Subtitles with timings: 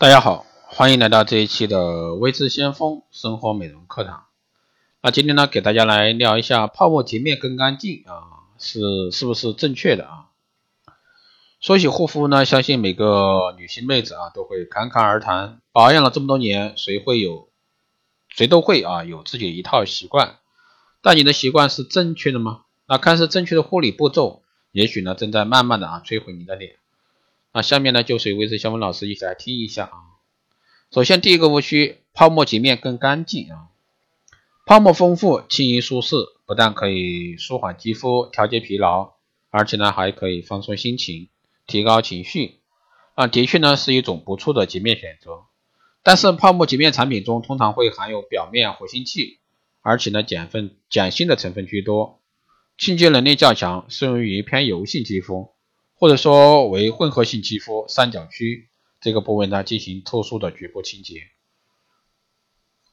[0.00, 4.26] 大家好，欢迎来到这一期的微知先锋生活美容课堂。
[5.02, 10.26] 那今天呢，给大家来聊一下泡沫洁面更干净啊，是是不是正确的啊？
[11.58, 15.60] 说起护肤呢，相信每个女性妹子啊都会侃侃而谈。
[15.72, 17.48] 保养了这么多年，谁会有
[18.28, 20.36] 谁都会啊有自己的一套习惯。
[21.02, 22.60] 但你的习惯是正确的吗？
[22.86, 26.76] 那看似正确的护理步骤，也许呢正在慢慢的啊摧毁你的脸。
[27.52, 29.96] 那下面呢，就随微知小文老师一起来听一下啊。
[30.92, 33.68] 首先，第一个误区，泡沫洁面更干净啊。
[34.66, 36.16] 泡沫丰富、轻盈舒适，
[36.46, 39.14] 不但可以舒缓肌肤、调节疲劳，
[39.50, 41.28] 而且呢还可以放松心情、
[41.66, 42.60] 提高情绪
[43.14, 43.26] 啊。
[43.26, 45.44] 的确呢是一种不错的洁面选择。
[46.02, 49.38] 但是泡沫洁面产品中通常会含有表面活性剂，
[49.80, 52.20] 而且呢碱分、碱性的成分居多，
[52.76, 55.50] 清洁能力较强，适用于偏油性肌肤。
[55.98, 58.70] 或者说为混合性肌肤三角区
[59.00, 61.22] 这个部位呢进行特殊的局部清洁。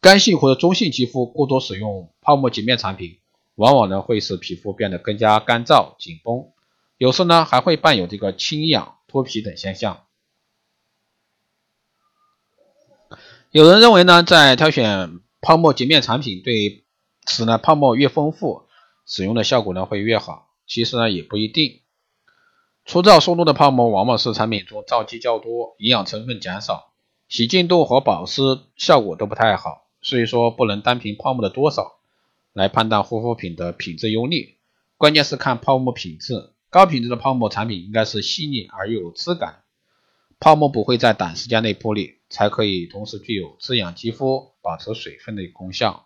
[0.01, 3.19] 干性或者中性肌肤过多使用泡沫洁面产品，
[3.53, 6.51] 往往呢会使皮肤变得更加干燥紧绷，
[6.97, 10.05] 有时呢还会伴有这个清痒脱皮等现象。
[13.51, 16.85] 有人认为呢，在挑选泡沫洁面产品对
[17.25, 18.67] 此呢泡沫越丰富，
[19.05, 21.81] 使用的效果呢会越好，其实呢也不一定。
[22.85, 26.93] 粗糙松动的泡沫往往是产品中皂基较多，营养成分减少，
[27.27, 28.41] 洗净度和保湿
[28.77, 29.87] 效果都不太好。
[30.01, 31.97] 所以说不能单凭泡沫的多少
[32.53, 34.55] 来判断护肤品的品质优劣，
[34.97, 36.51] 关键是看泡沫品质。
[36.69, 39.63] 高品质的泡沫产品应该是细腻而又有质感，
[40.39, 46.05] 泡沫不会在短时间内破裂，才可以同时具有滋养肌肤、保持水分的功效。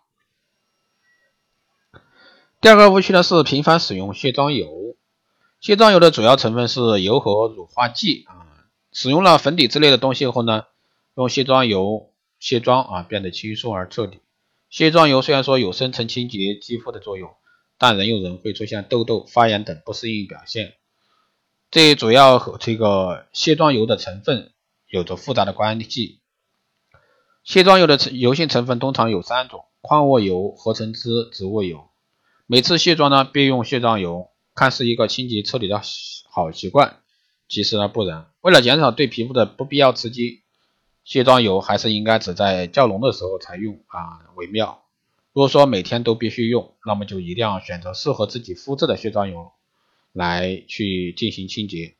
[2.62, 4.96] 第二个误区呢是频繁使用卸妆油。
[5.60, 10.64] 卸妆油的主要成分是油和乳化剂啊，使用了粉底之类的东西后呢，
[11.14, 14.20] 用卸妆油卸妆啊，变得轻松而彻底。
[14.70, 17.30] 卸妆油虽然说有深层清洁肌肤的作用，
[17.76, 20.76] 但仍有人会出现痘痘、发炎等不适应表现。
[21.70, 24.52] 这主要和这个卸妆油的成分
[24.88, 26.20] 有着复杂的关系。
[27.44, 31.90] 卸妆油的油性成分通常有三种：矿物油、合成脂、植物油。
[32.46, 34.29] 每次卸妆呢，必用卸妆油。
[34.54, 35.80] 看似一个清洁彻底的
[36.28, 37.00] 好习惯，
[37.48, 38.26] 其实呢不然。
[38.40, 40.42] 为了减少对皮肤的不必要刺激，
[41.04, 44.82] 卸妆油还是应该只在较浓的时候才用啊为妙。
[45.32, 49.52] 如果说每天都必须用，那么就一定要选择适合自己肤质的卸妆油
[50.12, 51.94] 来去进行清洁。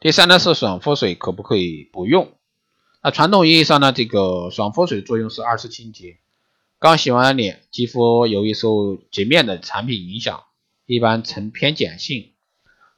[0.00, 2.32] 第三呢是爽肤水可不可以不用？
[3.02, 6.18] 那传统意义上呢，这个爽肤水的作用是二次清洁。
[6.78, 10.42] 刚洗完脸，肌肤由于受洁面的产品影响。
[10.86, 12.34] 一般呈偏碱性，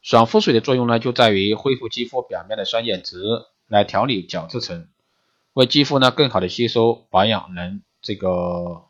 [0.02, 3.22] 爽肤水的作用呢，就在于恢复肌肤表面的酸碱值，
[3.68, 4.88] 来调理角质层，
[5.52, 8.82] 为肌肤呢更好的吸收保养能这个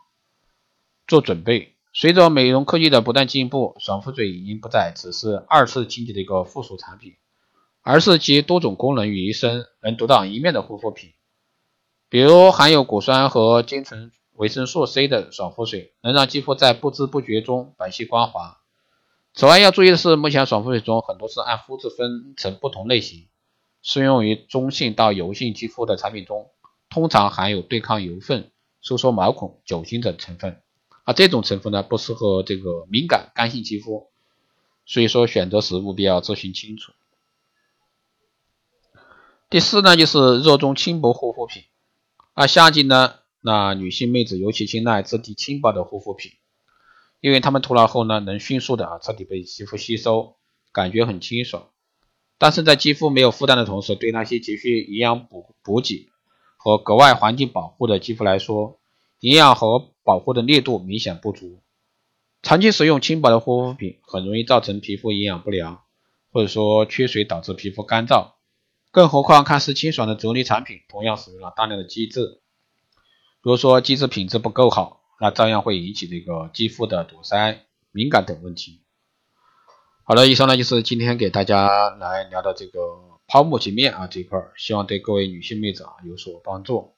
[1.07, 1.75] 做准备。
[1.93, 7.17] 随着美容科技的不断进步，爽肤水已经不再只是二次清洁的一个附属产品，
[7.83, 11.13] 而是集多种功能于一身，能独当一面的护肤品。
[12.09, 18.59] 比如含有果酸和精纯维生素 C 的爽肤水，能让肌肤在不知不觉中白皙光滑。
[19.37, 23.29] 此外要注意的是，目前爽肤水中很多是按肤质分成不同类型，
[23.83, 26.51] 适用于中性到油性肌肤的产品中，
[26.89, 30.63] 通常含有对抗油分、收缩毛孔、酒精等成分，
[31.05, 34.09] 而这种成分呢不适合这个敏感干性肌肤，
[34.87, 36.93] 所以说选择时务必要咨询清楚。
[39.51, 41.65] 第四呢就是热衷轻薄护肤品，
[42.33, 46.33] 啊夏季呢，那女性妹子尤其青睐质地轻薄的护肤品。
[47.21, 50.37] 因为它们涂了后呢，能迅速的啊彻底被肌肤吸收，
[50.73, 51.71] 感觉很清爽。
[52.39, 56.11] 但是在肌肤没有负担的同时，对那些急需营养补补给
[56.57, 58.79] 和格外环境保护的肌肤来说，
[59.21, 61.61] 营养和保护的力度明显不足。
[62.43, 65.83] 长期使用轻薄的护肤品，很容易造成皮肤营养不良，
[66.31, 68.33] 或者说缺水导致皮肤干燥。
[68.93, 72.41] 更何况看似清爽的啫喱产品，同样使用了大量的机质，
[73.41, 75.01] 如果说机质品质不够好。
[75.21, 78.83] 那照样会引起这个肌肤的堵塞、敏感等问题。
[80.05, 82.81] 好了，以上呢就是今天给大家来聊的这个
[83.27, 86.95] 泡沫洁面啊这一块，希望对各位女性妹子啊有所帮助。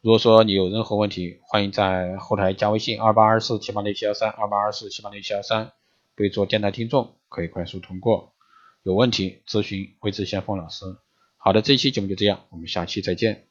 [0.00, 5.72] 如果说你有任何问题，欢迎在后台加微信二八二四七八六七幺三二八二四七八六七幺三，
[6.14, 8.32] 备注电台听众，可以快速通过。
[8.82, 10.86] 有问题咨询微知先锋老师。
[11.36, 13.49] 好的，这期节目就这样，我们下期再见。